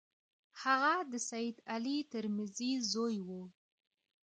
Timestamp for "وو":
3.27-3.43